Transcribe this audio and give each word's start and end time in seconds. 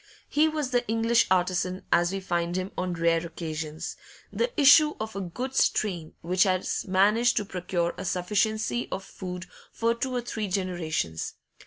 He 0.27 0.47
was 0.49 0.71
the 0.71 0.83
English 0.87 1.27
artisan 1.29 1.83
as 1.91 2.11
we 2.11 2.19
find 2.19 2.55
him 2.55 2.71
on 2.75 2.93
rare 2.95 3.23
occasions, 3.23 3.95
the 4.33 4.51
issue 4.59 4.95
of 4.99 5.15
a 5.15 5.21
good 5.21 5.53
strain 5.53 6.15
which 6.23 6.41
has 6.41 6.85
managed 6.87 7.37
to 7.37 7.45
procure 7.45 7.93
a 7.99 8.05
sufficiency 8.05 8.87
of 8.91 9.03
food 9.03 9.45
for 9.71 9.93
two 9.93 10.15
or 10.15 10.21
three 10.21 10.47
generations. 10.47 11.35